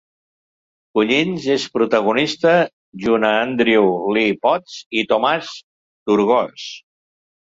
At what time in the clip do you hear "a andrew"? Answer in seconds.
3.29-3.85